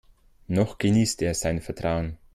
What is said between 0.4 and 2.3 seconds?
Noch genießt er sein Vertrauen.